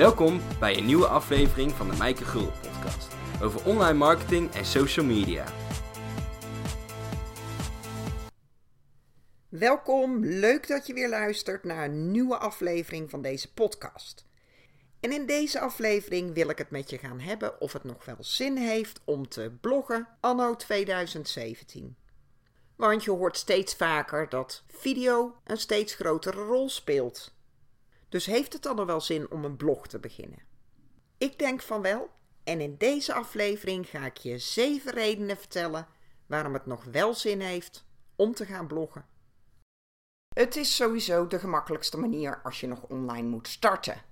Welkom 0.00 0.40
bij 0.58 0.76
een 0.76 0.86
nieuwe 0.86 1.06
aflevering 1.06 1.72
van 1.72 1.90
de 1.90 1.96
Mijke 1.96 2.24
Gul 2.24 2.46
podcast 2.46 3.08
over 3.42 3.64
online 3.64 3.98
marketing 3.98 4.54
en 4.54 4.64
social 4.64 5.06
media. 5.06 5.44
Welkom, 9.48 10.24
leuk 10.24 10.68
dat 10.68 10.86
je 10.86 10.94
weer 10.94 11.08
luistert 11.08 11.64
naar 11.64 11.84
een 11.84 12.10
nieuwe 12.10 12.36
aflevering 12.36 13.10
van 13.10 13.22
deze 13.22 13.52
podcast. 13.52 14.26
En 15.00 15.12
in 15.12 15.26
deze 15.26 15.60
aflevering 15.60 16.34
wil 16.34 16.48
ik 16.48 16.58
het 16.58 16.70
met 16.70 16.90
je 16.90 16.98
gaan 16.98 17.20
hebben 17.20 17.60
of 17.60 17.72
het 17.72 17.84
nog 17.84 18.04
wel 18.04 18.16
zin 18.20 18.56
heeft 18.56 19.00
om 19.04 19.28
te 19.28 19.52
bloggen 19.60 20.08
anno 20.20 20.56
2017. 20.56 21.96
Want 22.76 23.04
je 23.04 23.10
hoort 23.10 23.36
steeds 23.36 23.74
vaker 23.74 24.28
dat 24.28 24.64
video 24.66 25.34
een 25.44 25.58
steeds 25.58 25.94
grotere 25.94 26.42
rol 26.42 26.68
speelt. 26.68 27.38
Dus 28.10 28.26
heeft 28.26 28.52
het 28.52 28.62
dan 28.62 28.76
nog 28.76 28.86
wel 28.86 29.00
zin 29.00 29.30
om 29.30 29.44
een 29.44 29.56
blog 29.56 29.86
te 29.86 29.98
beginnen? 29.98 30.42
Ik 31.18 31.38
denk 31.38 31.62
van 31.62 31.82
wel. 31.82 32.10
En 32.44 32.60
in 32.60 32.76
deze 32.76 33.14
aflevering 33.14 33.88
ga 33.88 34.06
ik 34.06 34.16
je 34.16 34.38
zeven 34.38 34.92
redenen 34.92 35.36
vertellen 35.36 35.86
waarom 36.26 36.54
het 36.54 36.66
nog 36.66 36.84
wel 36.84 37.14
zin 37.14 37.40
heeft 37.40 37.86
om 38.16 38.34
te 38.34 38.46
gaan 38.46 38.66
bloggen. 38.66 39.06
Het 40.34 40.56
is 40.56 40.76
sowieso 40.76 41.26
de 41.26 41.38
gemakkelijkste 41.38 41.98
manier 41.98 42.40
als 42.42 42.60
je 42.60 42.66
nog 42.66 42.82
online 42.82 43.28
moet 43.28 43.48
starten. 43.48 44.02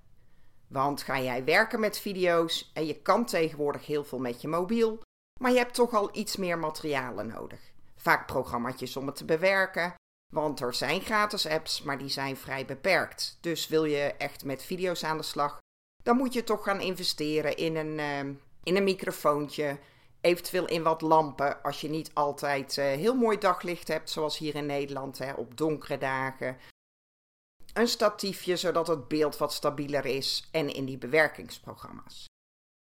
Want 0.69 1.03
ga 1.03 1.20
jij 1.20 1.45
werken 1.45 1.80
met 1.80 1.98
video's 1.98 2.70
en 2.75 2.87
je 2.87 3.03
kan 3.03 3.25
tegenwoordig 3.25 3.87
heel 3.87 4.05
veel 4.05 4.19
met 4.19 4.41
je 4.41 4.48
mobiel, 4.48 5.03
maar 5.41 5.51
je 5.51 5.59
hebt 5.59 5.75
toch 5.75 5.95
al 5.95 6.17
iets 6.17 6.37
meer 6.37 6.59
materialen 6.59 7.27
nodig. 7.27 7.61
Vaak 7.97 8.27
programma's 8.27 8.97
om 8.97 9.06
het 9.06 9.17
te 9.17 9.25
bewerken, 9.25 9.95
want 10.32 10.60
er 10.60 10.74
zijn 10.74 11.00
gratis 11.00 11.46
apps, 11.46 11.82
maar 11.82 11.98
die 11.98 12.09
zijn 12.09 12.36
vrij 12.36 12.64
beperkt. 12.66 13.38
Dus 13.41 13.69
wil 13.69 13.84
je 13.84 14.00
echt 14.02 14.45
met 14.45 14.62
video's 14.62 15.05
aan 15.05 15.16
de 15.16 15.23
slag, 15.23 15.58
dan 16.03 16.16
moet 16.16 16.33
je 16.33 16.44
toch 16.44 16.62
gaan 16.62 16.80
investeren 16.80 17.56
in 17.56 17.77
een, 17.77 17.98
uh, 17.98 18.34
in 18.62 18.77
een 18.77 18.84
microfoontje. 18.84 19.78
Eventueel 20.20 20.66
in 20.66 20.83
wat 20.83 21.00
lampen 21.00 21.62
als 21.62 21.80
je 21.80 21.88
niet 21.88 22.11
altijd 22.14 22.77
uh, 22.77 22.84
heel 22.84 23.14
mooi 23.14 23.38
daglicht 23.38 23.88
hebt, 23.88 24.11
zoals 24.11 24.38
hier 24.38 24.55
in 24.55 24.66
Nederland 24.66 25.19
hè, 25.19 25.33
op 25.33 25.56
donkere 25.56 25.98
dagen. 25.98 26.56
Een 27.72 27.88
statiefje 27.88 28.56
zodat 28.56 28.86
het 28.86 29.08
beeld 29.08 29.36
wat 29.36 29.53
stabieler 29.53 30.06
is 30.06 30.48
en 30.50 30.75
in 30.75 30.84
die 30.84 30.98
bewerkingsprogramma's. 30.98 32.27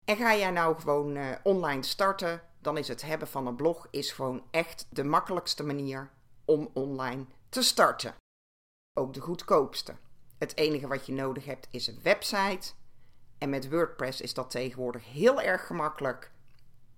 En 0.05 0.17
ga 0.17 0.37
jij 0.37 0.51
nou 0.51 0.81
gewoon 0.81 1.17
uh, 1.17 1.31
online 1.43 1.83
starten, 1.83 2.43
dan 2.59 2.77
is 2.77 2.89
het 2.89 3.03
hebben 3.03 3.29
van 3.29 3.47
een 3.47 3.57
blog 3.57 3.87
is 3.91 4.13
gewoon 4.13 4.45
echt 4.51 4.87
de 4.91 5.05
makkelijkste 5.05 5.65
manier 5.65 6.11
om 6.51 6.71
online 6.73 7.25
te 7.49 7.63
starten. 7.63 8.15
Ook 8.99 9.15
de 9.15 9.21
goedkoopste. 9.21 9.97
Het 10.39 10.57
enige 10.57 10.87
wat 10.87 11.07
je 11.07 11.13
nodig 11.13 11.45
hebt 11.45 11.69
is 11.71 11.87
een 11.87 12.03
website. 12.03 12.73
En 13.39 13.51
met 13.51 13.69
WordPress 13.69 14.21
is 14.21 14.35
dat 14.35 14.51
tegenwoordig 14.51 15.05
heel 15.05 15.41
erg 15.41 15.67
gemakkelijk. 15.67 16.33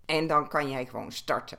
En 0.04 0.26
dan 0.26 0.48
kan 0.48 0.70
jij 0.70 0.86
gewoon 0.86 1.12
starten. 1.12 1.58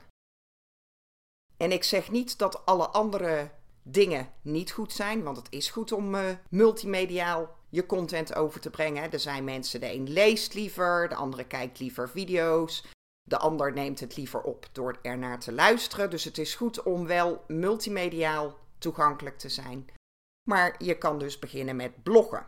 En 1.56 1.72
ik 1.72 1.84
zeg 1.84 2.10
niet 2.10 2.38
dat 2.38 2.66
alle 2.66 2.88
andere 2.88 3.50
dingen 3.82 4.32
niet 4.42 4.70
goed 4.70 4.92
zijn, 4.92 5.22
want 5.22 5.36
het 5.36 5.46
is 5.50 5.70
goed 5.70 5.92
om 5.92 6.14
uh, 6.14 6.30
multimediaal 6.50 7.56
je 7.68 7.86
content 7.86 8.34
over 8.34 8.60
te 8.60 8.70
brengen. 8.70 9.12
Er 9.12 9.20
zijn 9.20 9.44
mensen, 9.44 9.80
de 9.80 9.92
een 9.92 10.10
leest 10.10 10.54
liever, 10.54 11.08
de 11.08 11.14
andere 11.14 11.46
kijkt 11.46 11.78
liever 11.78 12.08
video's, 12.08 12.84
de 13.26 13.38
ander 13.38 13.72
neemt 13.72 14.00
het 14.00 14.16
liever 14.16 14.40
op 14.40 14.68
door 14.72 14.98
ernaar 15.02 15.40
te 15.40 15.52
luisteren. 15.52 16.10
Dus 16.10 16.24
het 16.24 16.38
is 16.38 16.54
goed 16.54 16.82
om 16.82 17.06
wel 17.06 17.44
multimediaal 17.46 18.58
toegankelijk 18.78 19.38
te 19.38 19.48
zijn. 19.48 19.86
Maar 20.48 20.74
je 20.84 20.98
kan 20.98 21.18
dus 21.18 21.38
beginnen 21.38 21.76
met 21.76 22.02
bloggen. 22.02 22.46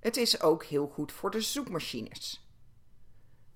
Het 0.00 0.16
is 0.16 0.40
ook 0.40 0.64
heel 0.64 0.86
goed 0.86 1.12
voor 1.12 1.30
de 1.30 1.40
zoekmachines. 1.40 2.48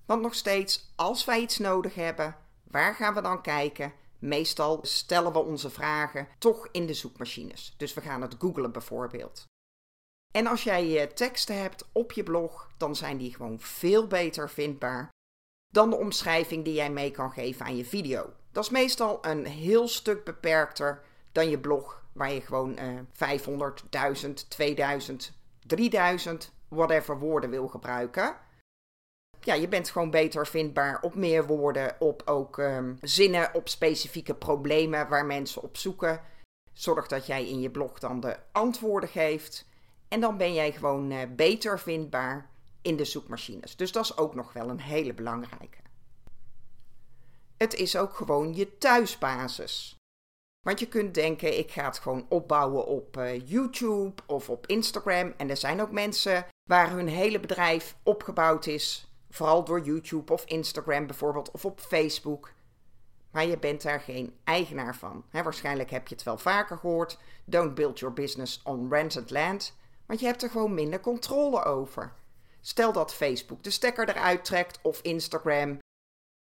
Want 0.05 0.21
nog 0.21 0.33
steeds, 0.33 0.93
als 0.95 1.25
wij 1.25 1.41
iets 1.41 1.57
nodig 1.57 1.95
hebben, 1.95 2.37
waar 2.63 2.95
gaan 2.95 3.13
we 3.13 3.21
dan 3.21 3.41
kijken? 3.41 3.93
Meestal 4.19 4.79
stellen 4.81 5.33
we 5.33 5.39
onze 5.39 5.69
vragen 5.69 6.27
toch 6.37 6.67
in 6.71 6.85
de 6.85 6.93
zoekmachines. 6.93 7.73
Dus 7.77 7.93
we 7.93 8.01
gaan 8.01 8.21
het 8.21 8.35
googlen 8.39 8.71
bijvoorbeeld. 8.71 9.45
En 10.33 10.47
als 10.47 10.63
jij 10.63 11.07
teksten 11.07 11.61
hebt 11.61 11.89
op 11.91 12.11
je 12.11 12.23
blog, 12.23 12.69
dan 12.77 12.95
zijn 12.95 13.17
die 13.17 13.33
gewoon 13.33 13.59
veel 13.59 14.07
beter 14.07 14.49
vindbaar 14.49 15.09
dan 15.69 15.89
de 15.89 15.95
omschrijving 15.95 16.63
die 16.63 16.73
jij 16.73 16.89
mee 16.89 17.11
kan 17.11 17.31
geven 17.31 17.65
aan 17.65 17.77
je 17.77 17.85
video. 17.85 18.33
Dat 18.51 18.63
is 18.63 18.69
meestal 18.69 19.17
een 19.21 19.45
heel 19.45 19.87
stuk 19.87 20.23
beperkter 20.23 21.01
dan 21.31 21.49
je 21.49 21.59
blog, 21.59 22.03
waar 22.11 22.31
je 22.31 22.41
gewoon 22.41 22.79
uh, 22.79 22.99
500, 23.11 23.83
1000, 23.89 24.49
2000, 24.49 25.33
3000, 25.65 26.51
whatever 26.67 27.19
woorden 27.19 27.49
wil 27.49 27.67
gebruiken. 27.67 28.35
Ja, 29.39 29.53
je 29.53 29.67
bent 29.67 29.89
gewoon 29.89 30.11
beter 30.11 30.47
vindbaar 30.47 31.01
op 31.01 31.15
meer 31.15 31.45
woorden, 31.45 31.95
op 31.99 32.21
ook 32.25 32.57
um, 32.57 32.97
zinnen, 33.01 33.53
op 33.53 33.69
specifieke 33.69 34.35
problemen 34.35 35.09
waar 35.09 35.25
mensen 35.25 35.61
op 35.61 35.77
zoeken. 35.77 36.21
Zorg 36.73 37.07
dat 37.07 37.25
jij 37.25 37.47
in 37.47 37.59
je 37.59 37.69
blog 37.69 37.99
dan 37.99 38.19
de 38.19 38.37
antwoorden 38.51 39.09
geeft. 39.09 39.67
En 40.07 40.19
dan 40.19 40.37
ben 40.37 40.53
jij 40.53 40.71
gewoon 40.71 41.11
uh, 41.11 41.19
beter 41.35 41.79
vindbaar 41.79 42.49
in 42.85 42.95
de 42.95 43.05
zoekmachines. 43.05 43.75
Dus 43.75 43.91
dat 43.91 44.03
is 44.03 44.17
ook 44.17 44.35
nog 44.35 44.53
wel 44.53 44.69
een 44.69 44.79
hele 44.79 45.13
belangrijke. 45.13 45.77
Het 47.57 47.73
is 47.73 47.95
ook 47.95 48.13
gewoon 48.13 48.55
je 48.55 48.77
thuisbasis. 48.77 49.95
Want 50.61 50.79
je 50.79 50.87
kunt 50.87 51.13
denken, 51.13 51.57
ik 51.57 51.71
ga 51.71 51.85
het 51.85 51.99
gewoon 51.99 52.25
opbouwen 52.29 52.85
op 52.85 53.17
uh, 53.17 53.47
YouTube 53.47 54.21
of 54.25 54.49
op 54.49 54.67
Instagram. 54.67 55.33
En 55.37 55.49
er 55.49 55.57
zijn 55.57 55.81
ook 55.81 55.91
mensen 55.91 56.45
waar 56.69 56.91
hun 56.91 57.07
hele 57.07 57.39
bedrijf 57.39 57.95
opgebouwd 58.03 58.65
is. 58.65 59.07
Vooral 59.29 59.63
door 59.63 59.81
YouTube 59.81 60.33
of 60.33 60.45
Instagram 60.45 61.07
bijvoorbeeld, 61.07 61.51
of 61.51 61.65
op 61.65 61.79
Facebook. 61.79 62.53
Maar 63.31 63.45
je 63.45 63.57
bent 63.57 63.81
daar 63.81 63.99
geen 63.99 64.35
eigenaar 64.43 64.95
van. 64.95 65.23
waarschijnlijk 65.31 65.89
heb 65.89 66.07
je 66.07 66.15
het 66.15 66.23
wel 66.23 66.37
vaker 66.37 66.77
gehoord. 66.77 67.17
Don't 67.45 67.75
build 67.75 67.99
your 67.99 68.15
business 68.15 68.61
on 68.63 68.89
rented 68.89 69.29
land. 69.29 69.75
Want 70.05 70.19
je 70.19 70.25
hebt 70.25 70.43
er 70.43 70.49
gewoon 70.49 70.73
minder 70.73 70.99
controle 70.99 71.63
over. 71.63 72.13
Stel 72.67 72.91
dat 72.91 73.13
Facebook 73.13 73.63
de 73.63 73.69
stekker 73.69 74.09
eruit 74.09 74.45
trekt 74.45 74.79
of 74.81 75.01
Instagram. 75.01 75.79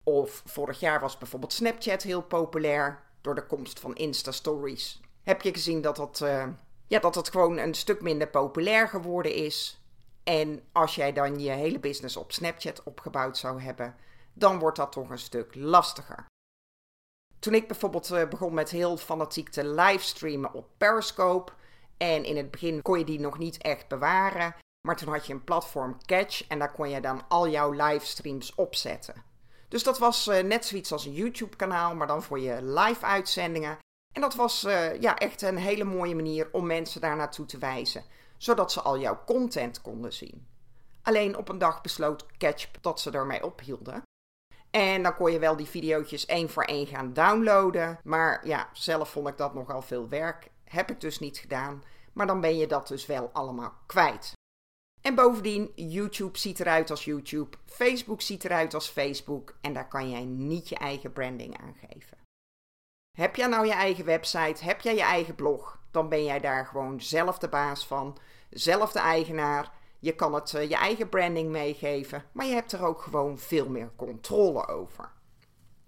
Of 0.04 0.42
vorig 0.46 0.80
jaar 0.80 1.00
was 1.00 1.18
bijvoorbeeld 1.18 1.54
Snapchat 1.54 2.04
heel 2.04 2.22
populair 2.22 3.04
door 3.22 3.36
de 3.36 3.46
komst 3.46 3.80
van 3.80 3.96
Insta-stories. 3.96 5.02
Heb 5.24 5.42
je 5.42 5.54
gezien 5.54 5.82
dat 5.82 5.96
dat, 5.96 6.20
uh, 6.24 6.48
ja, 6.88 7.00
dat 7.00 7.16
het 7.16 7.30
gewoon 7.30 7.58
een 7.58 7.74
stuk 7.74 8.02
minder 8.02 8.28
populair 8.28 8.88
geworden 8.88 9.34
is? 9.34 9.82
En 10.24 10.64
als 10.72 10.96
jij 10.96 11.14
dan 11.14 11.40
je 11.40 11.52
hele 11.52 11.80
business 11.80 12.18
op 12.18 12.32
Snapchat 12.32 12.84
opgebouwd 12.84 13.38
zou 13.38 13.62
hebben, 13.62 13.96
dan 14.34 14.60
wordt 14.60 14.78
dat 14.78 14.92
toch 14.92 15.10
een 15.10 15.20
stuk 15.20 15.56
lastiger. 15.56 16.26
Toen 17.40 17.54
ik 17.54 17.68
bijvoorbeeld 17.68 18.12
uh, 18.12 18.28
begon 18.28 18.54
met 18.54 18.70
heel 18.70 18.98
fanatiek 18.98 19.50
te 19.50 19.68
livestreamen 19.68 20.54
op 20.54 20.68
Periscope. 20.78 21.52
En 21.98 22.24
in 22.24 22.38
het 22.38 22.52
begin 22.52 22.82
kon 22.82 23.00
je 23.00 23.06
die 23.06 23.20
nog 23.20 23.38
niet 23.38 23.62
echt 23.62 23.88
bewaren. 23.88 24.56
Maar 24.82 24.96
toen 24.96 25.14
had 25.14 25.26
je 25.26 25.34
een 25.34 25.44
platform 25.44 25.98
Catch 26.06 26.48
en 26.48 26.60
daar 26.60 26.72
kon 26.72 26.90
je 26.90 27.02
dan 27.02 27.22
al 27.28 27.50
jouw 27.50 27.72
livestreams 27.72 28.56
opzetten. 28.56 29.24
Dus 29.68 29.84
dat 29.84 29.98
was 30.00 30.28
uh, 30.28 30.40
net 30.40 30.66
zoiets 30.66 30.92
als 30.92 31.06
een 31.06 31.14
YouTube-kanaal, 31.14 31.96
maar 31.96 32.08
dan 32.08 32.24
voor 32.24 32.40
je 32.40 32.64
live-uitzendingen. 32.64 33.78
En 34.14 34.22
dat 34.22 34.36
was 34.36 34.64
uh, 34.64 35.02
ja, 35.02 35.18
echt 35.18 35.42
een 35.42 35.58
hele 35.58 35.84
mooie 35.84 36.16
manier 36.16 36.50
om 36.52 36.66
mensen 36.66 37.02
daar 37.02 37.16
naartoe 37.16 37.46
te 37.46 37.58
wijzen, 37.58 38.04
zodat 38.38 38.72
ze 38.72 38.82
al 38.82 39.00
jouw 39.00 39.24
content 39.26 39.82
konden 39.82 40.14
zien. 40.14 40.48
Alleen 41.02 41.38
op 41.38 41.50
een 41.50 41.58
dag 41.58 41.82
besloot 41.82 42.26
Catch 42.38 42.72
dat 42.82 43.00
ze 43.00 43.12
ermee 43.12 43.46
ophielden. 43.46 44.02
En 44.72 45.04
dan 45.04 45.16
kon 45.16 45.32
je 45.32 45.40
wel 45.40 45.56
die 45.56 45.68
video's 45.68 46.26
één 46.26 46.50
voor 46.50 46.64
één 46.64 46.88
gaan 46.88 47.14
downloaden. 47.14 48.00
Maar 48.04 48.48
ja, 48.48 48.70
zelf 48.74 49.10
vond 49.10 49.28
ik 49.28 49.38
dat 49.38 49.54
nogal 49.54 49.82
veel 49.82 50.10
werk. 50.10 50.50
Heb 50.64 50.90
ik 50.90 51.02
dus 51.02 51.20
niet 51.20 51.38
gedaan. 51.38 51.84
Maar 52.14 52.28
dan 52.28 52.42
ben 52.42 52.58
je 52.58 52.68
dat 52.68 52.88
dus 52.88 53.06
wel 53.06 53.30
allemaal 53.34 53.74
kwijt. 53.86 54.38
En 55.10 55.16
bovendien, 55.16 55.72
YouTube 55.76 56.38
ziet 56.38 56.60
eruit 56.60 56.90
als 56.90 57.06
YouTube, 57.06 57.58
Facebook 57.66 58.22
ziet 58.22 58.46
eruit 58.46 58.74
als 58.74 58.90
Facebook 58.90 59.58
en 59.62 59.74
daar 59.74 59.88
kan 59.88 60.10
jij 60.10 60.24
niet 60.26 60.70
je 60.70 60.76
eigen 60.76 61.14
branding 61.14 61.58
aan 61.58 61.76
geven. 61.88 62.18
Heb 63.18 63.36
jij 63.36 63.48
nou 63.48 63.66
je 63.66 63.74
eigen 63.74 64.06
website, 64.06 64.64
heb 64.64 64.82
jij 64.82 64.96
je 64.96 65.02
eigen 65.02 65.36
blog, 65.36 65.80
dan 65.92 66.10
ben 66.10 66.24
jij 66.24 66.40
daar 66.40 66.66
gewoon 66.66 67.02
zelf 67.02 67.38
de 67.38 67.48
baas 67.48 67.88
van, 67.88 68.18
zelf 68.50 68.92
de 68.92 69.00
eigenaar. 69.00 69.72
Je 70.00 70.16
kan 70.16 70.34
het 70.34 70.54
uh, 70.54 70.70
je 70.70 70.76
eigen 70.76 71.10
branding 71.10 71.50
meegeven, 71.50 72.24
maar 72.32 72.46
je 72.46 72.54
hebt 72.54 72.72
er 72.72 72.86
ook 72.86 73.02
gewoon 73.02 73.38
veel 73.38 73.70
meer 73.70 73.92
controle 73.96 74.68
over. 74.68 75.12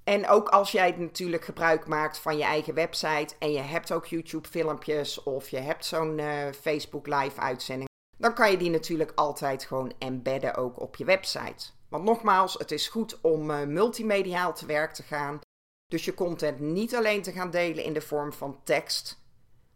En 0.03 0.27
ook 0.27 0.49
als 0.49 0.71
jij 0.71 0.95
natuurlijk 0.97 1.45
gebruik 1.45 1.87
maakt 1.87 2.17
van 2.17 2.37
je 2.37 2.43
eigen 2.43 2.73
website 2.73 3.35
en 3.39 3.51
je 3.51 3.61
hebt 3.61 3.91
ook 3.91 4.05
YouTube 4.05 4.47
filmpjes 4.47 5.23
of 5.23 5.49
je 5.49 5.59
hebt 5.59 5.85
zo'n 5.85 6.17
uh, 6.17 6.51
Facebook 6.61 7.07
live 7.07 7.39
uitzending 7.39 7.89
dan 8.21 8.33
kan 8.33 8.51
je 8.51 8.57
die 8.57 8.69
natuurlijk 8.69 9.11
altijd 9.15 9.63
gewoon 9.63 9.93
embedden 9.97 10.55
ook 10.55 10.79
op 10.79 10.95
je 10.95 11.05
website. 11.05 11.69
Want 11.89 12.03
nogmaals, 12.03 12.53
het 12.53 12.71
is 12.71 12.87
goed 12.87 13.21
om 13.21 13.49
uh, 13.49 13.63
multimediaal 13.63 14.53
te 14.53 14.65
werk 14.65 14.93
te 14.93 15.03
gaan. 15.03 15.39
Dus 15.87 16.05
je 16.05 16.13
content 16.13 16.59
niet 16.59 16.95
alleen 16.95 17.21
te 17.21 17.31
gaan 17.31 17.51
delen 17.51 17.83
in 17.83 17.93
de 17.93 18.01
vorm 18.01 18.33
van 18.33 18.59
tekst, 18.63 19.19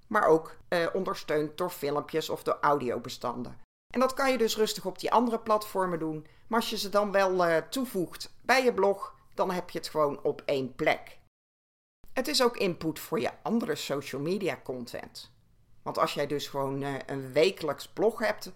maar 0.08 0.28
ook 0.28 0.56
uh, 0.70 0.88
ondersteund 0.94 1.58
door 1.58 1.70
filmpjes 1.70 2.30
of 2.30 2.44
door 2.44 2.58
audiobestanden. 2.62 3.60
En 3.94 4.00
dat 4.00 4.14
kan 4.14 4.32
je 4.32 4.38
dus 4.38 4.58
rustig 4.58 4.86
op 4.86 5.00
die 5.00 5.12
andere 5.12 5.40
platformen 5.40 6.00
doen. 6.00 6.28
Maar 6.48 6.60
als 6.60 6.70
je 6.70 6.78
ze 6.78 6.90
dan 6.90 7.12
wel 7.12 7.48
uh, 7.48 7.58
toevoegt 7.58 8.36
bij 8.42 8.64
je 8.64 8.74
blog, 8.74 9.16
dan 9.34 9.52
heb 9.52 9.70
je 9.70 9.78
het 9.78 9.88
gewoon 9.88 10.24
op 10.24 10.42
één 10.46 10.76
plek. 10.76 11.20
Het 12.14 12.28
is 12.28 12.44
ook 12.44 12.58
input 12.58 13.00
voor 13.00 13.20
je 13.20 13.32
andere 13.42 13.76
social 13.76 14.22
media 14.22 14.60
content. 14.64 15.35
Want 15.86 15.98
als 15.98 16.14
jij 16.14 16.28
dus 16.28 16.48
gewoon 16.48 16.82
uh, 16.82 16.96
een 17.06 17.32
wekelijks 17.34 17.88
blog 17.88 18.20
hebt, 18.20 18.52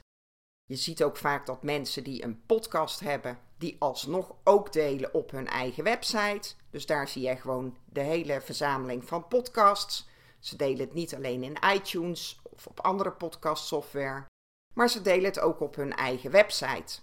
je 0.65 0.75
ziet 0.75 1.03
ook 1.03 1.17
vaak 1.17 1.45
dat 1.45 1.63
mensen 1.63 2.03
die 2.03 2.23
een 2.23 2.41
podcast 2.45 2.99
hebben, 2.99 3.39
die 3.57 3.75
alsnog 3.79 4.35
ook 4.43 4.73
delen 4.73 5.13
op 5.13 5.31
hun 5.31 5.47
eigen 5.47 5.83
website. 5.83 6.53
Dus 6.69 6.85
daar 6.85 7.07
zie 7.07 7.21
je 7.21 7.35
gewoon 7.35 7.77
de 7.85 8.01
hele 8.01 8.41
verzameling 8.41 9.05
van 9.05 9.27
podcasts. 9.27 10.07
Ze 10.39 10.55
delen 10.55 10.79
het 10.79 10.93
niet 10.93 11.15
alleen 11.15 11.43
in 11.43 11.57
iTunes 11.73 12.39
of 12.43 12.67
op 12.67 12.79
andere 12.79 13.11
podcastsoftware, 13.11 14.25
maar 14.73 14.89
ze 14.89 15.01
delen 15.01 15.25
het 15.25 15.39
ook 15.39 15.59
op 15.59 15.75
hun 15.75 15.95
eigen 15.95 16.31
website. 16.31 16.99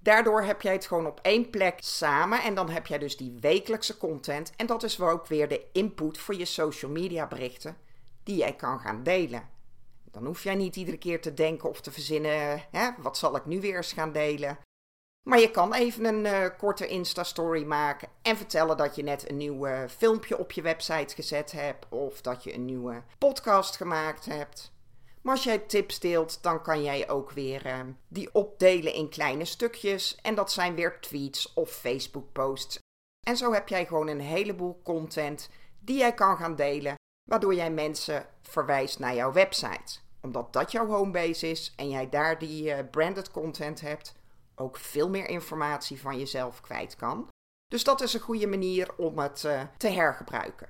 Daardoor 0.00 0.42
heb 0.42 0.62
jij 0.62 0.72
het 0.72 0.86
gewoon 0.86 1.06
op 1.06 1.20
één 1.22 1.50
plek 1.50 1.78
samen 1.80 2.42
en 2.42 2.54
dan 2.54 2.68
heb 2.68 2.86
jij 2.86 2.98
dus 2.98 3.16
die 3.16 3.36
wekelijkse 3.40 3.96
content. 3.96 4.52
En 4.56 4.66
dat 4.66 4.82
is 4.82 5.00
ook 5.00 5.26
weer 5.26 5.48
de 5.48 5.64
input 5.72 6.18
voor 6.18 6.34
je 6.34 6.44
social 6.44 6.90
media 6.90 7.26
berichten 7.26 7.86
die 8.28 8.36
jij 8.36 8.54
kan 8.54 8.80
gaan 8.80 9.02
delen. 9.02 9.48
Dan 10.10 10.26
hoef 10.26 10.42
jij 10.42 10.54
niet 10.54 10.76
iedere 10.76 10.98
keer 10.98 11.20
te 11.20 11.34
denken 11.34 11.68
of 11.68 11.80
te 11.80 11.90
verzinnen, 11.90 12.62
hè, 12.70 12.90
wat 12.98 13.18
zal 13.18 13.36
ik 13.36 13.46
nu 13.46 13.60
weer 13.60 13.76
eens 13.76 13.92
gaan 13.92 14.12
delen. 14.12 14.58
Maar 15.22 15.40
je 15.40 15.50
kan 15.50 15.74
even 15.74 16.04
een 16.04 16.24
uh, 16.24 16.58
korte 16.58 16.86
Insta-story 16.86 17.64
maken 17.64 18.08
en 18.22 18.36
vertellen 18.36 18.76
dat 18.76 18.96
je 18.96 19.02
net 19.02 19.30
een 19.30 19.36
nieuw 19.36 19.66
uh, 19.66 19.82
filmpje 19.88 20.38
op 20.38 20.52
je 20.52 20.62
website 20.62 21.14
gezet 21.14 21.52
hebt 21.52 21.86
of 21.88 22.20
dat 22.20 22.44
je 22.44 22.54
een 22.54 22.64
nieuwe 22.64 23.02
podcast 23.18 23.76
gemaakt 23.76 24.24
hebt. 24.24 24.72
Maar 25.22 25.34
als 25.34 25.44
jij 25.44 25.58
tips 25.58 26.00
deelt, 26.00 26.42
dan 26.42 26.62
kan 26.62 26.82
jij 26.82 27.08
ook 27.08 27.30
weer 27.30 27.66
uh, 27.66 27.80
die 28.08 28.34
opdelen 28.34 28.94
in 28.94 29.08
kleine 29.08 29.44
stukjes 29.44 30.18
en 30.22 30.34
dat 30.34 30.52
zijn 30.52 30.74
weer 30.74 31.00
tweets 31.00 31.52
of 31.54 31.70
Facebook-posts. 31.70 32.78
En 33.26 33.36
zo 33.36 33.52
heb 33.52 33.68
jij 33.68 33.86
gewoon 33.86 34.08
een 34.08 34.20
heleboel 34.20 34.80
content 34.82 35.50
die 35.80 35.98
jij 35.98 36.14
kan 36.14 36.36
gaan 36.36 36.56
delen, 36.56 36.97
waardoor 37.28 37.54
jij 37.54 37.70
mensen 37.70 38.26
verwijst 38.42 38.98
naar 38.98 39.14
jouw 39.14 39.32
website. 39.32 39.98
Omdat 40.20 40.52
dat 40.52 40.72
jouw 40.72 40.86
homebase 40.86 41.50
is 41.50 41.72
en 41.76 41.88
jij 41.88 42.08
daar 42.08 42.38
die 42.38 42.84
branded 42.84 43.30
content 43.30 43.80
hebt, 43.80 44.14
ook 44.54 44.76
veel 44.76 45.08
meer 45.08 45.28
informatie 45.28 46.00
van 46.00 46.18
jezelf 46.18 46.60
kwijt 46.60 46.96
kan. 46.96 47.28
Dus 47.66 47.84
dat 47.84 48.00
is 48.00 48.14
een 48.14 48.20
goede 48.20 48.46
manier 48.46 48.94
om 48.96 49.18
het 49.18 49.42
uh, 49.42 49.62
te 49.76 49.88
hergebruiken. 49.88 50.68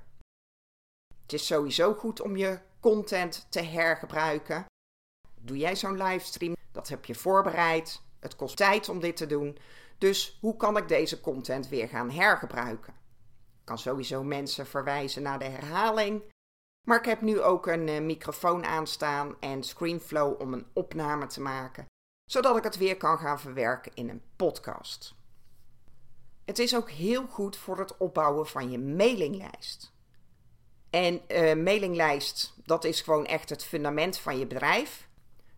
Het 1.21 1.33
is 1.33 1.45
sowieso 1.45 1.93
goed 1.93 2.21
om 2.21 2.37
je 2.37 2.59
content 2.79 3.45
te 3.49 3.61
hergebruiken. 3.61 4.65
Doe 5.41 5.57
jij 5.57 5.75
zo'n 5.75 6.03
livestream? 6.03 6.55
Dat 6.71 6.87
heb 6.87 7.05
je 7.05 7.15
voorbereid. 7.15 8.01
Het 8.19 8.35
kost 8.35 8.57
tijd 8.57 8.89
om 8.89 8.99
dit 8.99 9.17
te 9.17 9.25
doen. 9.25 9.57
Dus 9.97 10.37
hoe 10.41 10.55
kan 10.55 10.77
ik 10.77 10.87
deze 10.87 11.21
content 11.21 11.67
weer 11.67 11.87
gaan 11.87 12.11
hergebruiken? 12.11 12.93
Ik 13.59 13.65
kan 13.65 13.77
sowieso 13.77 14.23
mensen 14.23 14.67
verwijzen 14.67 15.21
naar 15.21 15.39
de 15.39 15.45
herhaling. 15.45 16.23
Maar 16.89 16.97
ik 16.97 17.05
heb 17.05 17.21
nu 17.21 17.41
ook 17.41 17.67
een 17.67 17.87
uh, 17.87 18.01
microfoon 18.01 18.65
aanstaan 18.65 19.35
en 19.39 19.63
ScreenFlow 19.63 20.41
om 20.41 20.53
een 20.53 20.65
opname 20.73 21.27
te 21.27 21.41
maken 21.41 21.85
zodat 22.25 22.57
ik 22.57 22.63
het 22.63 22.77
weer 22.77 22.97
kan 22.97 23.17
gaan 23.17 23.39
verwerken 23.39 23.91
in 23.95 24.09
een 24.09 24.21
podcast. 24.35 25.15
Het 26.45 26.59
is 26.59 26.75
ook 26.75 26.89
heel 26.89 27.27
goed 27.27 27.57
voor 27.57 27.79
het 27.79 27.97
opbouwen 27.97 28.47
van 28.47 28.71
je 28.71 28.79
mailinglijst. 28.79 29.93
En 30.89 31.21
uh, 31.27 31.63
mailinglijst, 31.63 32.53
dat 32.63 32.83
is 32.83 33.01
gewoon 33.01 33.25
echt 33.25 33.49
het 33.49 33.63
fundament 33.63 34.17
van 34.17 34.39
je 34.39 34.47
bedrijf. 34.47 35.07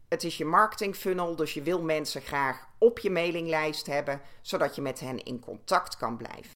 Het 0.07 0.23
is 0.23 0.37
je 0.37 0.45
marketing 0.45 0.95
funnel, 0.95 1.35
dus 1.35 1.53
je 1.53 1.61
wil 1.61 1.81
mensen 1.81 2.21
graag 2.21 2.67
op 2.77 2.99
je 2.99 3.09
mailinglijst 3.09 3.85
hebben, 3.85 4.21
zodat 4.41 4.75
je 4.75 4.81
met 4.81 4.99
hen 4.99 5.23
in 5.23 5.39
contact 5.39 5.97
kan 5.97 6.17
blijven. 6.17 6.51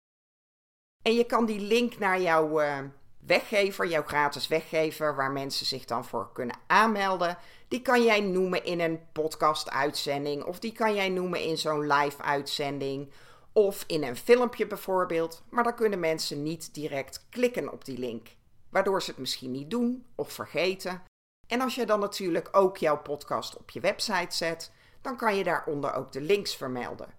En 1.01 1.13
je 1.13 1.25
kan 1.25 1.45
die 1.45 1.60
link 1.60 1.98
naar 1.98 2.22
jouw 2.22 2.62
uh, 2.62 2.80
weggever, 3.25 3.88
jouw 3.88 4.04
gratis 4.04 4.48
weggever, 4.48 5.16
waar 5.16 5.31
mensen 5.31 5.66
zich 5.66 5.86
dan 5.86 6.06
voor 6.06 6.30
kunnen 6.33 6.57
aanmelden, 6.68 7.38
die 7.68 7.81
kan 7.81 8.04
jij 8.04 8.22
noemen 8.22 8.63
in 8.63 8.80
een 8.80 9.00
podcast-uitzending, 9.12 10.44
of 10.44 10.60
die 10.60 10.72
kan 10.72 10.95
jij 10.95 11.10
noemen 11.10 11.42
in 11.42 11.57
zo'n 11.57 11.88
live-uitzending, 11.88 13.12
of 13.54 13.83
in 13.88 14.04
een 14.04 14.18
filmpje 14.18 14.68
bijvoorbeeld. 14.68 15.44
Maar 15.50 15.63
dan 15.63 15.75
kunnen 15.75 16.00
mensen 16.00 16.44
niet 16.44 16.74
direct 16.74 17.25
klikken 17.30 17.72
op 17.72 17.86
die 17.86 17.98
link, 17.98 18.27
waardoor 18.69 19.01
ze 19.01 19.10
het 19.10 19.19
misschien 19.19 19.51
niet 19.51 19.69
doen 19.69 20.06
of 20.16 20.31
vergeten. 20.31 21.01
En 21.48 21.62
als 21.62 21.75
je 21.75 21.86
dan 21.86 22.00
natuurlijk 22.00 22.50
ook 22.51 22.77
jouw 22.77 22.98
podcast 22.98 23.57
op 23.57 23.69
je 23.69 23.80
website 23.80 24.36
zet, 24.36 24.72
dan 25.01 25.18
kan 25.18 25.36
je 25.36 25.44
daaronder 25.44 25.94
ook 25.94 26.12
de 26.12 26.22
links 26.22 26.56
vermelden. 26.56 27.13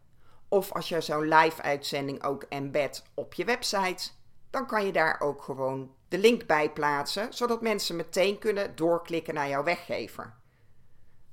Of 0.48 0.72
als 0.72 0.88
je 0.88 1.00
zo'n 1.00 1.28
live-uitzending 1.28 2.24
ook 2.24 2.42
embed 2.42 3.04
op 3.14 3.34
je 3.34 3.44
website, 3.44 4.10
dan 4.56 4.66
kan 4.66 4.86
je 4.86 4.92
daar 4.92 5.20
ook 5.20 5.42
gewoon 5.42 5.94
de 6.08 6.18
link 6.18 6.46
bij 6.46 6.72
plaatsen, 6.72 7.34
zodat 7.34 7.62
mensen 7.62 7.96
meteen 7.96 8.38
kunnen 8.38 8.76
doorklikken 8.76 9.34
naar 9.34 9.48
jouw 9.48 9.62
weggever. 9.62 10.34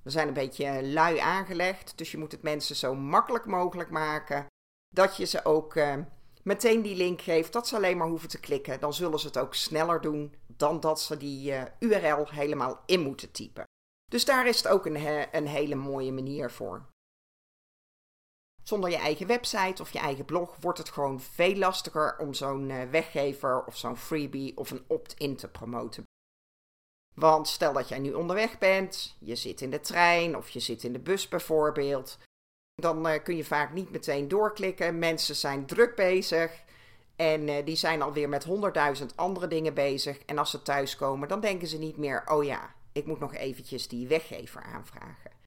We 0.01 0.09
zijn 0.09 0.27
een 0.27 0.33
beetje 0.33 0.87
lui 0.87 1.17
aangelegd, 1.17 1.97
dus 1.97 2.11
je 2.11 2.17
moet 2.17 2.31
het 2.31 2.41
mensen 2.41 2.75
zo 2.75 2.95
makkelijk 2.95 3.45
mogelijk 3.45 3.89
maken 3.89 4.45
dat 4.95 5.17
je 5.17 5.25
ze 5.25 5.45
ook 5.45 5.75
uh, 5.75 5.95
meteen 6.41 6.81
die 6.81 6.95
link 6.95 7.21
geeft, 7.21 7.53
dat 7.53 7.67
ze 7.67 7.75
alleen 7.75 7.97
maar 7.97 8.07
hoeven 8.07 8.29
te 8.29 8.39
klikken. 8.39 8.79
Dan 8.79 8.93
zullen 8.93 9.19
ze 9.19 9.27
het 9.27 9.37
ook 9.37 9.53
sneller 9.53 10.01
doen 10.01 10.35
dan 10.47 10.79
dat 10.79 11.01
ze 11.01 11.17
die 11.17 11.51
uh, 11.51 11.63
URL 11.79 12.27
helemaal 12.29 12.83
in 12.85 12.99
moeten 12.99 13.31
typen. 13.31 13.63
Dus 14.11 14.25
daar 14.25 14.47
is 14.47 14.57
het 14.57 14.67
ook 14.67 14.85
een, 14.85 15.27
een 15.31 15.47
hele 15.47 15.75
mooie 15.75 16.11
manier 16.11 16.51
voor. 16.51 16.85
Zonder 18.63 18.89
je 18.89 18.97
eigen 18.97 19.27
website 19.27 19.81
of 19.81 19.91
je 19.91 19.99
eigen 19.99 20.25
blog 20.25 20.55
wordt 20.59 20.77
het 20.77 20.89
gewoon 20.89 21.21
veel 21.21 21.55
lastiger 21.55 22.17
om 22.17 22.33
zo'n 22.33 22.69
uh, 22.69 22.83
weggever 22.83 23.65
of 23.65 23.77
zo'n 23.77 23.97
freebie 23.97 24.57
of 24.57 24.71
een 24.71 24.83
opt-in 24.87 25.35
te 25.35 25.47
promoten. 25.47 26.03
Want 27.15 27.47
stel 27.47 27.73
dat 27.73 27.89
jij 27.89 27.99
nu 27.99 28.13
onderweg 28.13 28.57
bent, 28.57 29.15
je 29.19 29.35
zit 29.35 29.61
in 29.61 29.69
de 29.69 29.79
trein 29.79 30.37
of 30.37 30.49
je 30.49 30.59
zit 30.59 30.83
in 30.83 30.93
de 30.93 30.99
bus 30.99 31.27
bijvoorbeeld, 31.27 32.17
dan 32.75 33.07
uh, 33.07 33.23
kun 33.23 33.35
je 33.35 33.45
vaak 33.45 33.73
niet 33.73 33.91
meteen 33.91 34.27
doorklikken. 34.27 34.99
Mensen 34.99 35.35
zijn 35.35 35.65
druk 35.65 35.95
bezig 35.95 36.63
en 37.15 37.47
uh, 37.47 37.65
die 37.65 37.75
zijn 37.75 38.01
alweer 38.01 38.29
met 38.29 38.43
honderdduizend 38.43 39.17
andere 39.17 39.47
dingen 39.47 39.73
bezig. 39.73 40.17
En 40.17 40.37
als 40.37 40.49
ze 40.49 40.61
thuiskomen, 40.61 41.27
dan 41.27 41.39
denken 41.39 41.67
ze 41.67 41.77
niet 41.77 41.97
meer: 41.97 42.23
oh 42.25 42.43
ja, 42.43 42.75
ik 42.91 43.05
moet 43.05 43.19
nog 43.19 43.33
eventjes 43.33 43.87
die 43.87 44.07
weggever 44.07 44.63
aanvragen. 44.63 45.42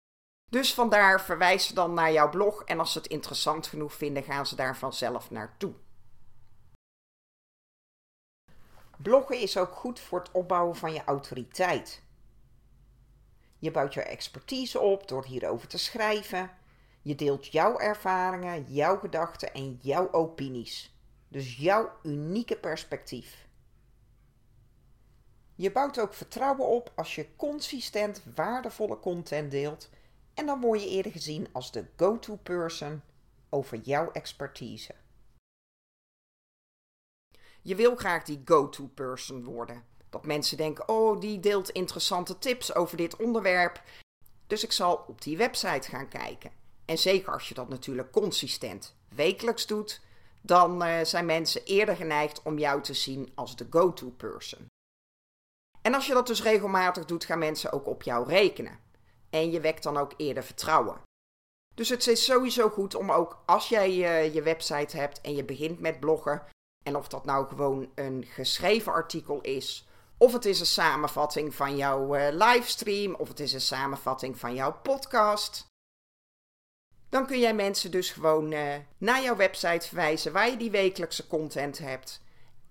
Dus 0.51 0.75
vandaar 0.75 1.21
verwijs 1.21 1.67
ze 1.67 1.75
dan 1.75 1.95
naar 1.95 2.13
jouw 2.13 2.31
blog 2.31 2.63
en 2.65 2.79
als 2.79 2.93
ze 2.93 2.99
het 2.99 3.07
interessant 3.07 3.67
genoeg 3.67 3.93
vinden, 3.93 4.23
gaan 4.23 4.47
ze 4.47 4.57
daar 4.57 4.77
vanzelf 4.77 5.31
naartoe. 5.31 5.75
Bloggen 8.99 9.41
is 9.41 9.57
ook 9.57 9.73
goed 9.73 10.01
voor 10.01 10.19
het 10.19 10.31
opbouwen 10.31 10.77
van 10.77 10.93
je 10.93 11.05
autoriteit. 11.05 12.03
Je 13.59 13.71
bouwt 13.71 13.95
je 13.95 14.03
expertise 14.03 14.81
op 14.81 15.09
door 15.09 15.25
hierover 15.25 15.69
te 15.69 15.79
schrijven. 15.79 16.51
Je 17.03 17.15
deelt 17.15 17.47
jouw 17.47 17.79
ervaringen, 17.79 18.65
jouw 18.73 18.99
gedachten 18.99 19.53
en 19.55 19.79
jouw 19.83 20.13
opinies. 20.13 20.95
Dus 21.29 21.57
jouw 21.57 21.93
unieke 22.03 22.57
perspectief. 22.57 23.49
Je 25.55 25.73
bouwt 25.73 26.01
ook 26.01 26.15
vertrouwen 26.15 26.67
op 26.67 26.93
als 26.95 27.15
je 27.15 27.37
consistent 27.37 28.23
waardevolle 28.35 29.01
content 29.01 29.51
deelt 29.51 29.89
en 30.37 30.47
dan 30.47 30.61
word 30.61 30.83
je 30.83 30.89
eerder 30.89 31.13
gezien 31.13 31.49
als 31.53 31.73
de 31.73 31.85
go-to 31.97 32.37
person 32.37 33.03
over 33.49 33.79
jouw 33.79 34.11
expertise. 34.13 34.95
Je 37.63 37.75
wil 37.75 37.97
graag 37.97 38.25
die 38.25 38.43
go-to 38.45 38.87
person 38.95 39.45
worden. 39.45 39.85
Dat 40.11 40.27
mensen 40.27 40.57
denken: 40.57 40.89
oh, 40.89 41.21
die 41.21 41.41
deelt 41.41 41.71
interessante 41.71 42.39
tips 42.39 42.75
over 42.75 42.97
dit 42.97 43.17
onderwerp. 43.17 43.83
Dus 44.47 44.65
ik 44.65 44.73
zal 44.73 45.05
op 45.07 45.23
die 45.23 45.37
website 45.37 45.89
gaan 45.89 46.09
kijken. 46.09 46.51
En 46.85 46.99
zeker 46.99 47.33
als 47.33 47.49
je 47.49 47.55
dat 47.55 47.69
natuurlijk 47.69 48.13
consistent 48.13 48.97
wekelijks 49.09 49.67
doet, 49.67 50.01
dan 50.41 50.87
uh, 50.87 51.01
zijn 51.05 51.27
mensen 51.27 51.65
eerder 51.65 51.97
geneigd 51.97 52.43
om 52.43 52.59
jou 52.59 52.83
te 52.83 52.95
zien 52.95 53.33
als 53.35 53.57
de 53.57 53.67
go-to 53.71 54.11
person. 54.11 54.67
En 55.83 55.95
als 55.95 56.07
je 56.07 56.13
dat 56.13 56.27
dus 56.27 56.43
regelmatig 56.43 57.05
doet, 57.05 57.25
gaan 57.25 57.39
mensen 57.39 57.73
ook 57.73 57.87
op 57.87 58.03
jou 58.03 58.29
rekenen. 58.29 58.79
En 59.31 59.51
je 59.51 59.61
wekt 59.61 59.83
dan 59.83 59.97
ook 59.97 60.13
eerder 60.17 60.43
vertrouwen. 60.43 61.01
Dus 61.75 61.89
het 61.89 62.07
is 62.07 62.25
sowieso 62.25 62.69
goed 62.69 62.95
om 62.95 63.13
ook 63.13 63.43
als 63.47 63.69
jij 63.69 63.93
je, 63.93 64.33
je 64.33 64.43
website 64.43 64.97
hebt 64.97 65.21
en 65.21 65.35
je 65.35 65.45
begint 65.45 65.81
met 65.81 66.01
bloggen, 66.01 66.43
en 66.83 66.97
of 66.97 67.09
dat 67.09 67.25
nou 67.25 67.47
gewoon 67.47 67.91
een 67.95 68.25
geschreven 68.25 68.93
artikel 68.93 69.41
is, 69.41 69.89
of 70.19 70.33
het 70.33 70.45
is 70.45 70.61
een 70.61 70.67
samenvatting 70.67 71.55
van 71.55 71.77
jouw 71.77 72.17
uh, 72.17 72.27
livestream, 72.31 73.15
of 73.15 73.29
het 73.29 73.41
is 73.41 73.53
een 73.53 73.61
samenvatting 73.61 74.39
van 74.39 74.55
jouw 74.55 74.73
podcast. 74.83 75.67
Dan 77.09 77.27
kun 77.27 77.39
jij 77.39 77.55
mensen 77.55 77.91
dus 77.91 78.11
gewoon 78.11 78.53
uh, 78.53 78.75
naar 78.99 79.23
jouw 79.23 79.37
website 79.37 79.87
verwijzen 79.87 80.33
waar 80.33 80.51
je 80.51 80.57
die 80.57 80.71
wekelijkse 80.71 81.27
content 81.27 81.79
hebt. 81.79 82.23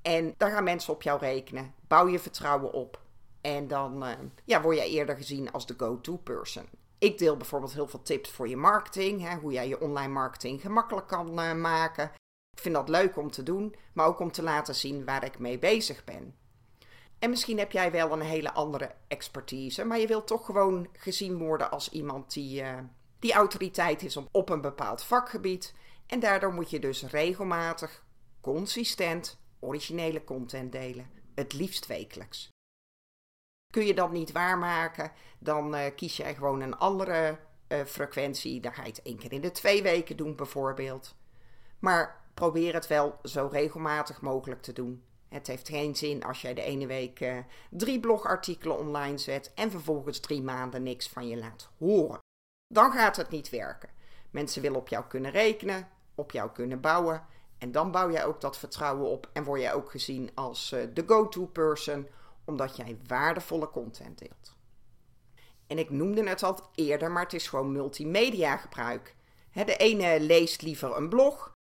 En 0.01 0.33
daar 0.38 0.51
gaan 0.51 0.63
mensen 0.63 0.93
op 0.93 1.01
jou 1.01 1.19
rekenen. 1.19 1.74
Bouw 1.88 2.07
je 2.07 2.19
vertrouwen 2.19 2.74
op. 2.74 3.04
En 3.45 3.67
dan 3.67 4.03
uh, 4.03 4.11
ja, 4.45 4.61
word 4.61 4.77
je 4.77 4.89
eerder 4.89 5.15
gezien 5.15 5.51
als 5.51 5.65
de 5.65 5.73
go-to 5.77 6.17
person. 6.17 6.65
Ik 6.97 7.17
deel 7.17 7.37
bijvoorbeeld 7.37 7.73
heel 7.73 7.87
veel 7.87 8.01
tips 8.01 8.29
voor 8.29 8.47
je 8.47 8.57
marketing, 8.57 9.21
hè, 9.21 9.35
hoe 9.35 9.51
jij 9.51 9.67
je 9.67 9.81
online 9.81 10.13
marketing 10.13 10.61
gemakkelijk 10.61 11.07
kan 11.07 11.39
uh, 11.39 11.53
maken. 11.53 12.11
Ik 12.51 12.61
vind 12.61 12.75
dat 12.75 12.89
leuk 12.89 13.17
om 13.17 13.31
te 13.31 13.43
doen, 13.43 13.75
maar 13.93 14.05
ook 14.05 14.19
om 14.19 14.31
te 14.31 14.43
laten 14.43 14.75
zien 14.75 15.05
waar 15.05 15.23
ik 15.23 15.39
mee 15.39 15.59
bezig 15.59 16.03
ben. 16.03 16.35
En 17.19 17.29
misschien 17.29 17.57
heb 17.57 17.71
jij 17.71 17.91
wel 17.91 18.11
een 18.11 18.21
hele 18.21 18.53
andere 18.53 18.91
expertise, 19.07 19.83
maar 19.83 19.99
je 19.99 20.07
wilt 20.07 20.27
toch 20.27 20.45
gewoon 20.45 20.87
gezien 20.93 21.37
worden 21.37 21.71
als 21.71 21.89
iemand 21.89 22.33
die, 22.33 22.61
uh, 22.61 22.77
die 23.19 23.33
autoriteit 23.33 24.03
is 24.03 24.17
op 24.31 24.49
een 24.49 24.61
bepaald 24.61 25.03
vakgebied. 25.03 25.73
En 26.07 26.19
daardoor 26.19 26.53
moet 26.53 26.69
je 26.69 26.79
dus 26.79 27.03
regelmatig, 27.03 28.03
consistent, 28.41 29.37
originele 29.59 30.23
content 30.23 30.71
delen. 30.71 31.09
Het 31.35 31.53
liefst 31.53 31.87
wekelijks. 31.87 32.53
Kun 33.75 33.86
je 33.86 33.94
dat 33.94 34.12
niet 34.12 34.32
waarmaken, 34.32 35.12
dan 35.39 35.75
uh, 35.75 35.82
kies 35.96 36.17
jij 36.17 36.36
gewoon 36.36 36.62
een 36.62 36.77
andere 36.77 37.38
uh, 37.67 37.79
frequentie. 37.86 38.62
Dan 38.62 38.74
ga 38.74 38.82
je 38.82 38.89
het 38.89 39.01
één 39.01 39.17
keer 39.17 39.32
in 39.32 39.41
de 39.41 39.51
twee 39.51 39.84
weken 39.84 40.17
doen, 40.17 40.36
bijvoorbeeld. 40.36 41.15
Maar 41.79 42.22
probeer 42.34 42.74
het 42.74 42.88
wel 42.88 43.20
zo 43.24 43.50
regelmatig 43.51 44.22
mogelijk 44.22 44.62
te 44.62 44.74
doen. 44.74 45.03
Het 45.29 45.48
heeft 45.48 45.70
geen 45.70 45.96
zin 45.96 46.24
als 46.24 46.41
jij 46.41 46.53
de 46.53 46.62
ene 46.62 46.88
week 46.88 47.20
uh, 47.20 47.38
drie 47.70 48.00
blogartikelen 48.00 48.77
online 48.77 49.17
zet 49.17 49.51
en 49.55 49.72
vervolgens 49.72 50.20
drie 50.20 50.41
maanden 50.41 50.84
niks 50.84 51.10
van 51.10 51.27
je 51.27 51.38
laat 51.38 51.70
horen. 51.77 52.20
Dan 52.74 52.91
gaat 52.91 53.15
het 53.15 53.29
niet 53.29 53.50
werken. 53.50 53.89
Mensen 54.32 54.62
willen 54.62 54.79
op 54.79 54.88
jou 54.88 55.05
kunnen 55.08 55.32
rekenen, 55.32 55.88
op 56.15 56.32
jou 56.32 56.51
kunnen 56.51 56.82
bouwen. 56.82 57.25
En 57.58 57.72
dan 57.72 57.91
bouw 57.91 58.12
jij 58.12 58.25
ook 58.25 58.41
dat 58.41 58.58
vertrouwen 58.58 59.10
op 59.10 59.29
en 59.34 59.44
word 59.44 59.62
jij 59.62 59.74
ook 59.74 59.91
gezien 59.91 60.29
als 60.34 60.70
de 60.70 61.03
go-to 61.05 61.46
person, 61.46 62.08
omdat 62.45 62.75
jij 62.75 62.97
waardevolle 63.07 63.69
content 63.69 64.17
deelt. 64.17 64.55
En 65.67 65.77
ik 65.77 65.89
noemde 65.89 66.29
het 66.29 66.43
al 66.43 66.59
eerder, 66.75 67.11
maar 67.11 67.23
het 67.23 67.33
is 67.33 67.47
gewoon 67.47 67.71
multimedia 67.71 68.57
gebruik. 68.57 69.15
de 69.51 69.77
ene 69.77 70.19
leest 70.19 70.61
liever 70.61 70.97
een 70.97 71.09
blog, 71.09 71.55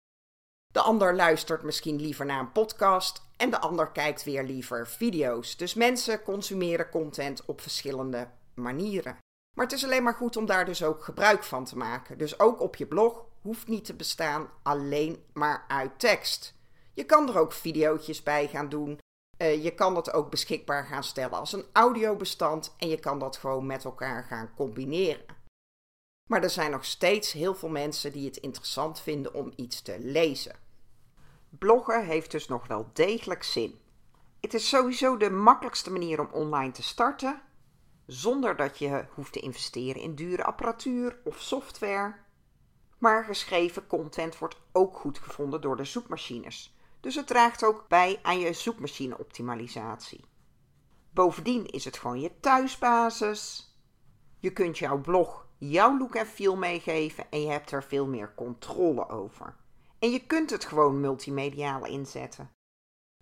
de 0.75 0.81
ander 0.81 1.15
luistert 1.15 1.63
misschien 1.63 2.01
liever 2.01 2.25
naar 2.25 2.39
een 2.39 2.51
podcast 2.51 3.21
en 3.37 3.49
de 3.49 3.59
ander 3.59 3.91
kijkt 3.91 4.23
weer 4.23 4.43
liever 4.43 4.87
video's. 4.87 5.57
Dus 5.57 5.73
mensen 5.73 6.23
consumeren 6.23 6.89
content 6.89 7.45
op 7.45 7.61
verschillende 7.61 8.29
manieren. 8.53 9.17
Maar 9.55 9.65
het 9.65 9.73
is 9.73 9.83
alleen 9.83 10.03
maar 10.03 10.13
goed 10.13 10.37
om 10.37 10.45
daar 10.45 10.65
dus 10.65 10.83
ook 10.83 11.03
gebruik 11.03 11.43
van 11.43 11.65
te 11.65 11.77
maken. 11.77 12.17
Dus 12.17 12.39
ook 12.39 12.61
op 12.61 12.75
je 12.75 12.87
blog 12.87 13.25
hoeft 13.41 13.67
niet 13.67 13.85
te 13.85 13.93
bestaan 13.93 14.49
alleen 14.63 15.23
maar 15.33 15.65
uit 15.67 15.99
tekst. 15.99 16.55
Je 16.93 17.03
kan 17.03 17.29
er 17.29 17.39
ook 17.39 17.51
video's 17.51 18.23
bij 18.23 18.47
gaan 18.47 18.69
doen. 18.69 18.99
Uh, 19.37 19.63
je 19.63 19.73
kan 19.73 19.95
het 19.95 20.13
ook 20.13 20.29
beschikbaar 20.29 20.85
gaan 20.85 21.03
stellen 21.03 21.39
als 21.39 21.53
een 21.53 21.65
audiobestand 21.73 22.75
en 22.77 22.87
je 22.87 22.99
kan 22.99 23.19
dat 23.19 23.37
gewoon 23.37 23.65
met 23.65 23.85
elkaar 23.85 24.23
gaan 24.23 24.53
combineren. 24.55 25.25
Maar 26.29 26.43
er 26.43 26.49
zijn 26.49 26.71
nog 26.71 26.85
steeds 26.85 27.31
heel 27.31 27.55
veel 27.55 27.69
mensen 27.69 28.11
die 28.11 28.25
het 28.25 28.37
interessant 28.37 28.99
vinden 28.99 29.33
om 29.33 29.53
iets 29.55 29.81
te 29.81 29.99
lezen. 29.99 30.55
Bloggen 31.49 32.05
heeft 32.05 32.31
dus 32.31 32.47
nog 32.47 32.67
wel 32.67 32.89
degelijk 32.93 33.43
zin. 33.43 33.79
Het 34.41 34.53
is 34.53 34.69
sowieso 34.69 35.17
de 35.17 35.29
makkelijkste 35.29 35.91
manier 35.91 36.19
om 36.19 36.29
online 36.31 36.71
te 36.71 36.83
starten, 36.83 37.41
zonder 38.05 38.55
dat 38.55 38.79
je 38.79 39.05
hoeft 39.13 39.33
te 39.33 39.39
investeren 39.39 40.01
in 40.01 40.15
dure 40.15 40.43
apparatuur 40.43 41.19
of 41.23 41.41
software. 41.41 42.15
Maar 42.97 43.23
geschreven 43.23 43.87
content 43.87 44.37
wordt 44.37 44.61
ook 44.71 44.97
goed 44.97 45.19
gevonden 45.19 45.61
door 45.61 45.75
de 45.75 45.83
zoekmachines. 45.83 46.74
Dus 47.05 47.15
het 47.15 47.27
draagt 47.27 47.63
ook 47.63 47.85
bij 47.87 48.19
aan 48.21 48.39
je 48.39 48.53
zoekmachine-optimalisatie. 48.53 50.25
Bovendien 51.09 51.65
is 51.65 51.85
het 51.85 51.97
gewoon 51.97 52.19
je 52.19 52.39
thuisbasis. 52.39 53.73
Je 54.39 54.53
kunt 54.53 54.77
jouw 54.77 55.01
blog 55.01 55.47
jouw 55.57 55.97
look 55.97 56.15
en 56.15 56.25
feel 56.25 56.55
meegeven 56.55 57.31
en 57.31 57.41
je 57.41 57.49
hebt 57.49 57.71
er 57.71 57.83
veel 57.83 58.07
meer 58.07 58.33
controle 58.35 59.09
over. 59.09 59.55
En 59.99 60.11
je 60.11 60.25
kunt 60.25 60.49
het 60.49 60.65
gewoon 60.65 60.99
multimediaal 60.99 61.85
inzetten. 61.85 62.51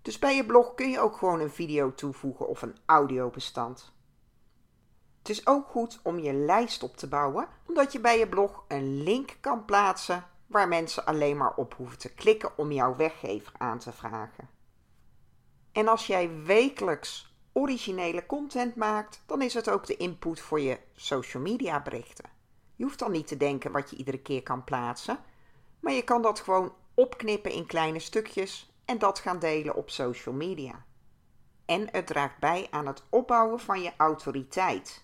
Dus 0.02 0.18
bij 0.18 0.36
je 0.36 0.46
blog 0.46 0.74
kun 0.74 0.90
je 0.90 1.00
ook 1.00 1.16
gewoon 1.16 1.40
een 1.40 1.50
video 1.50 1.94
toevoegen 1.94 2.48
of 2.48 2.62
een 2.62 2.76
audiobestand. 2.86 3.92
Het 5.18 5.28
is 5.28 5.46
ook 5.46 5.66
goed 5.66 6.00
om 6.02 6.18
je 6.18 6.32
lijst 6.32 6.82
op 6.82 6.96
te 6.96 7.08
bouwen, 7.08 7.48
omdat 7.66 7.92
je 7.92 8.00
bij 8.00 8.18
je 8.18 8.28
blog 8.28 8.64
een 8.68 9.02
link 9.02 9.36
kan 9.40 9.64
plaatsen 9.64 10.32
waar 10.46 10.68
mensen 10.68 11.06
alleen 11.06 11.36
maar 11.36 11.54
op 11.54 11.74
hoeven 11.74 11.98
te 11.98 12.14
klikken 12.14 12.58
om 12.58 12.72
jouw 12.72 12.96
weggever 12.96 13.52
aan 13.58 13.78
te 13.78 13.92
vragen. 13.92 14.48
En 15.72 15.88
als 15.88 16.06
jij 16.06 16.42
wekelijks 16.44 17.34
originele 17.52 18.26
content 18.26 18.76
maakt, 18.76 19.22
dan 19.26 19.42
is 19.42 19.54
het 19.54 19.70
ook 19.70 19.86
de 19.86 19.96
input 19.96 20.40
voor 20.40 20.60
je 20.60 20.78
social 20.94 21.42
media 21.42 21.82
berichten. 21.82 22.30
Je 22.76 22.84
hoeft 22.84 22.98
dan 22.98 23.10
niet 23.10 23.26
te 23.26 23.36
denken 23.36 23.72
wat 23.72 23.90
je 23.90 23.96
iedere 23.96 24.18
keer 24.18 24.42
kan 24.42 24.64
plaatsen, 24.64 25.18
maar 25.80 25.92
je 25.92 26.02
kan 26.02 26.22
dat 26.22 26.40
gewoon 26.40 26.74
opknippen 26.94 27.50
in 27.50 27.66
kleine 27.66 27.98
stukjes 27.98 28.72
en 28.84 28.98
dat 28.98 29.18
gaan 29.18 29.38
delen 29.38 29.74
op 29.74 29.90
social 29.90 30.34
media. 30.34 30.84
En 31.64 31.88
het 31.90 32.06
draagt 32.06 32.38
bij 32.38 32.66
aan 32.70 32.86
het 32.86 33.02
opbouwen 33.08 33.60
van 33.60 33.82
je 33.82 33.92
autoriteit. 33.96 35.03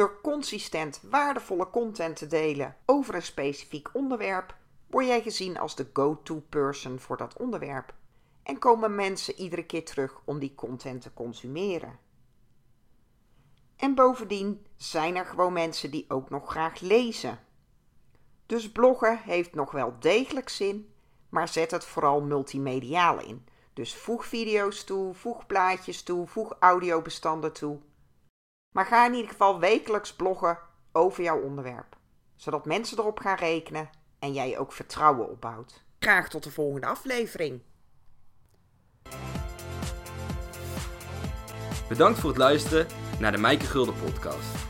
Door 0.00 0.20
consistent 0.22 1.00
waardevolle 1.02 1.70
content 1.70 2.16
te 2.16 2.26
delen 2.26 2.76
over 2.86 3.14
een 3.14 3.22
specifiek 3.22 3.88
onderwerp, 3.92 4.56
word 4.86 5.06
jij 5.06 5.22
gezien 5.22 5.58
als 5.58 5.76
de 5.76 5.86
go-to 5.92 6.42
person 6.48 7.00
voor 7.00 7.16
dat 7.16 7.36
onderwerp. 7.36 7.94
En 8.42 8.58
komen 8.58 8.94
mensen 8.94 9.34
iedere 9.34 9.66
keer 9.66 9.84
terug 9.84 10.20
om 10.24 10.38
die 10.38 10.54
content 10.54 11.02
te 11.02 11.12
consumeren. 11.12 11.98
En 13.76 13.94
bovendien 13.94 14.66
zijn 14.76 15.16
er 15.16 15.26
gewoon 15.26 15.52
mensen 15.52 15.90
die 15.90 16.04
ook 16.08 16.30
nog 16.30 16.50
graag 16.50 16.80
lezen. 16.80 17.38
Dus 18.46 18.72
bloggen 18.72 19.18
heeft 19.18 19.54
nog 19.54 19.70
wel 19.70 19.94
degelijk 19.98 20.48
zin, 20.48 20.92
maar 21.28 21.48
zet 21.48 21.70
het 21.70 21.84
vooral 21.84 22.20
multimediaal 22.20 23.20
in. 23.20 23.46
Dus 23.72 23.94
voeg 23.94 24.26
video's 24.26 24.84
toe, 24.84 25.14
voeg 25.14 25.46
plaatjes 25.46 26.02
toe, 26.02 26.26
voeg 26.26 26.56
audiobestanden 26.58 27.52
toe. 27.52 27.78
Maar 28.70 28.86
ga 28.86 29.06
in 29.06 29.14
ieder 29.14 29.30
geval 29.30 29.60
wekelijks 29.60 30.14
bloggen 30.14 30.58
over 30.92 31.22
jouw 31.22 31.40
onderwerp, 31.40 31.96
zodat 32.36 32.66
mensen 32.66 32.98
erop 32.98 33.18
gaan 33.18 33.36
rekenen 33.36 33.90
en 34.18 34.32
jij 34.32 34.58
ook 34.58 34.72
vertrouwen 34.72 35.30
opbouwt. 35.30 35.84
Graag 35.98 36.28
tot 36.28 36.42
de 36.44 36.50
volgende 36.50 36.86
aflevering. 36.86 37.62
Bedankt 41.88 42.18
voor 42.18 42.30
het 42.30 42.38
luisteren 42.38 42.86
naar 43.18 43.32
de 43.32 43.38
Mijke 43.38 43.64
Gulden 43.64 43.94
podcast. 43.94 44.69